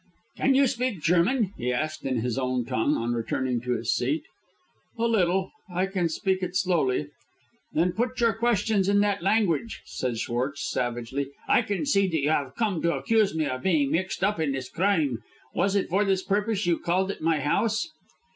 [0.37, 4.23] "Can you speak German?" he asked, in his own tongue, on returning to his seat.
[4.97, 5.51] "A little.
[5.71, 7.09] I can speak it slowly."
[7.73, 11.29] "Then put your questions in that language," said Schwartz, savagely.
[11.47, 14.53] "I can see that you have come to accuse me of being mixed up in
[14.53, 15.19] this crime.
[15.53, 17.87] Was it for this purpose that you called at my house?"